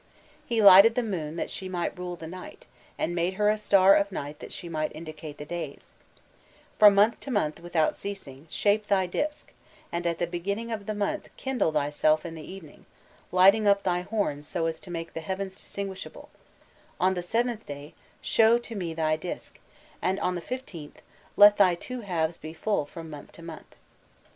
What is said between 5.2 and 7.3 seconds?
the days: 'From month to